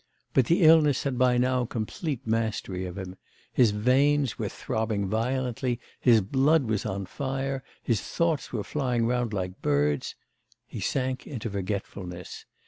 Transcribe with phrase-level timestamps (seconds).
[0.33, 3.17] But the illness had by now complete mastery of him.
[3.53, 9.31] His veins were throbbing violently, his blood was on fire, his thoughts were flying round
[9.31, 10.15] like birds.
[10.65, 12.45] He sank into forgetfulness.